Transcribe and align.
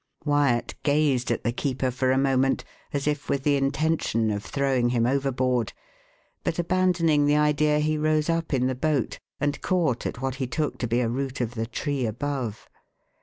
Wyat 0.25 0.73
gazed 0.81 1.29
at 1.29 1.43
the 1.43 1.51
keeper 1.51 1.91
for 1.91 2.09
a 2.11 2.17
moment, 2.17 2.63
as 2.91 3.05
if 3.05 3.29
with 3.29 3.43
the 3.43 3.55
intention 3.55 4.31
of 4.31 4.43
throwing 4.43 4.89
him 4.89 5.05
overboard; 5.05 5.73
but 6.43 6.57
abandoning 6.57 7.27
the 7.27 7.35
idea, 7.37 7.77
he 7.77 7.99
rose 7.99 8.27
up 8.27 8.51
in 8.51 8.65
the 8.65 8.73
boat, 8.73 9.19
and 9.39 9.61
caught 9.61 10.07
at 10.07 10.19
what 10.19 10.33
he 10.41 10.47
took 10.47 10.79
to 10.79 10.87
be 10.87 11.01
a 11.01 11.07
root 11.07 11.39
of 11.39 11.53
the 11.53 11.67
tree 11.67 12.07
above. 12.07 12.67